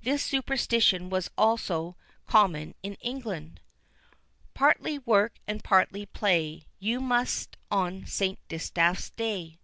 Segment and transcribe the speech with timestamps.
[0.00, 3.60] This superstition was also common in England:
[4.54, 8.38] Partly work and partly play You must on St.
[8.48, 9.58] Distaff's day.